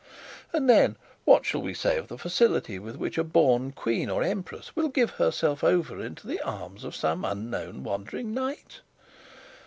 [0.51, 0.95] And then,
[1.25, 4.87] what shall we say of the facility with which a born queen or empress will
[4.87, 8.79] give herself over into the arms of some unknown wandering knight?